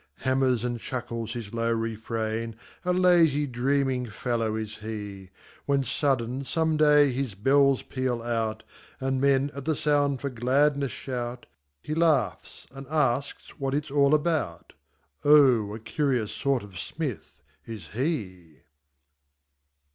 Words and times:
Hammers 0.21 0.63
and 0.63 0.79
chuckles 0.79 1.33
his 1.33 1.53
low 1.53 1.71
refrain, 1.71 2.55
A 2.83 2.91
lazy, 2.91 3.45
dreaming 3.45 4.07
fellow 4.07 4.55
is 4.55 4.77
he: 4.77 5.29
When 5.67 5.83
sudden, 5.83 6.43
some 6.43 6.75
day, 6.75 7.11
his 7.11 7.35
bells 7.35 7.83
peal 7.83 8.23
out, 8.23 8.63
And 8.99 9.21
men, 9.21 9.51
at 9.53 9.65
the 9.65 9.75
sound, 9.75 10.19
for 10.19 10.31
gladness 10.31 10.91
shout; 10.91 11.45
He 11.83 11.93
laughs 11.93 12.65
and 12.71 12.87
asks 12.87 13.49
what 13.59 13.75
it's 13.75 13.91
all 13.91 14.15
about; 14.15 14.73
Oh, 15.23 15.75
a 15.75 15.79
curious 15.79 16.31
sort 16.31 16.63
of 16.63 16.79
smith 16.79 17.43
is 17.67 17.89
he. 17.89 18.57